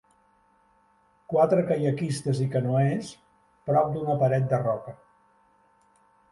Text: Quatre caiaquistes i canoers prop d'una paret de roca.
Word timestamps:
Quatre 1.33 1.65
caiaquistes 1.67 2.41
i 2.47 2.49
canoers 2.57 3.13
prop 3.69 3.95
d'una 3.99 4.19
paret 4.25 4.51
de 4.55 4.63
roca. 4.67 4.99